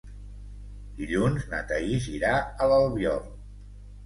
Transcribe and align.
Dilluns 1.01 1.45
na 1.51 1.59
Thaís 1.73 2.09
irà 2.15 2.33
a 2.67 2.71
l'Albiol. 2.73 3.23